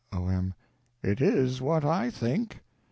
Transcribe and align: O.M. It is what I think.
O.M. 0.11 0.55
It 1.03 1.21
is 1.21 1.61
what 1.61 1.85
I 1.85 2.09
think. 2.09 2.61